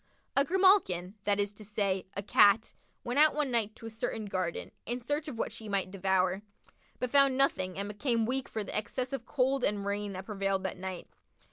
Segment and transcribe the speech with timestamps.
[0.35, 4.25] A grimalkin, that is to say, a Cat, went out one night to a certain
[4.25, 6.41] garden, in search of what she might devour,
[6.97, 10.63] but found nothing and became weak for the excess of cold and rain that prevailed
[10.63, 11.07] that night.